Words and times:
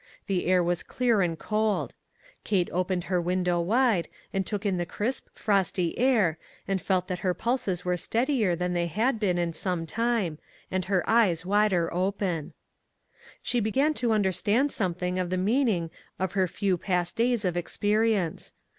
The 0.25 0.47
air 0.47 0.63
was 0.63 0.81
clear 0.81 1.21
and 1.21 1.37
cold. 1.37 1.93
Kate 2.43 2.71
opened 2.71 3.03
her 3.03 3.21
window 3.21 3.59
wide, 3.61 4.07
and 4.33 4.47
took 4.47 4.65
in 4.65 4.77
the 4.77 4.85
crisp, 4.87 5.27
frosty 5.35 5.95
air, 5.99 6.37
and 6.67 6.81
felt 6.81 7.07
that 7.07 7.19
her 7.19 7.35
pulses 7.35 7.85
were 7.85 7.95
steadier 7.97 8.55
than 8.55 8.73
they 8.73 8.87
had 8.87 9.19
been 9.19 9.37
in 9.37 9.53
Borne 9.63 9.85
time, 9.85 10.39
and 10.71 10.85
her 10.85 11.07
eyes 11.07 11.45
wider 11.45 11.93
open. 11.93 12.53
STORM 13.43 13.63
AND 13.67 13.73
CALM. 13.75 13.93
367 13.93 13.93
She 13.93 13.93
began 13.93 13.93
to 13.93 14.11
understand 14.11 14.71
something 14.71 15.19
of 15.19 15.29
the 15.29 15.37
meaning 15.37 15.91
of 16.17 16.31
her 16.31 16.47
few 16.47 16.79
past 16.79 17.15
days 17.15 17.45
of 17.45 17.55
experience. 17.55 18.55